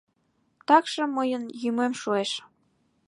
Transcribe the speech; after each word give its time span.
Такшым 0.67 1.09
мыйын 1.17 1.43
йӱмем 1.61 1.93
шуэш. 2.01 2.31